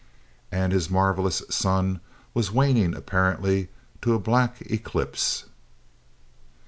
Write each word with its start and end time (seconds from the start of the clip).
And 0.51 0.73
his 0.73 0.89
marvelous 0.89 1.43
sun 1.51 1.99
was 2.33 2.51
waning 2.51 2.95
apparently 2.95 3.69
to 4.01 4.15
a 4.15 4.19
black 4.19 4.59
eclipse. 4.61 5.45